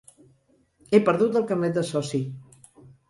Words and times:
He 0.95 1.01
perdut 1.09 1.37
el 1.41 1.45
carnet 1.51 1.77
de 1.77 1.85
soci. 1.91 2.23